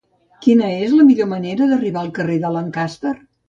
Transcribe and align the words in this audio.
Quina 0.45 0.69
és 0.85 0.95
la 1.01 1.05
millor 1.11 1.31
manera 1.35 1.69
d'arribar 1.75 2.05
al 2.05 2.13
carrer 2.19 2.41
de 2.47 2.55
Lancaster? 2.59 3.17